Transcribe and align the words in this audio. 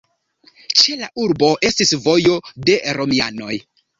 Ĉe 0.79 0.95
la 1.01 1.09
urbo 1.25 1.51
estis 1.69 1.93
vojo 2.07 2.39
de 2.71 2.79
romianoj. 3.01 3.55